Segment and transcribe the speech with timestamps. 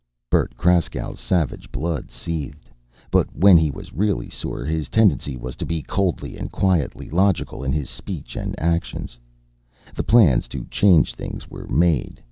[0.31, 2.71] Bert Kraskow's savage blood seethed.
[3.11, 7.63] But when he was really sore his tendency was to be coldly and quietly logical
[7.63, 9.19] in his speech and actions.
[9.93, 12.19] The plans to change things were made.